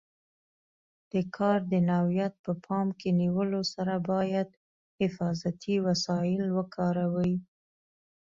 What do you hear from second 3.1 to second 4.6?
نیولو سره باید